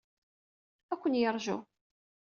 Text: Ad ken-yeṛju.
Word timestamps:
Ad 0.93 0.97
ken-yeṛju. 0.99 1.57